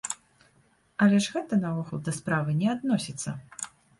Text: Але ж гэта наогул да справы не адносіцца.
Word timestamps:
Але 1.05 1.19
ж 1.25 1.35
гэта 1.35 1.59
наогул 1.65 2.01
да 2.09 2.15
справы 2.21 2.57
не 2.61 2.69
адносіцца. 2.75 3.29